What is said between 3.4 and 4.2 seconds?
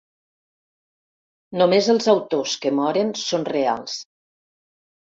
reals.